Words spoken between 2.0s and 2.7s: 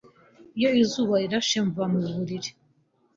buriri.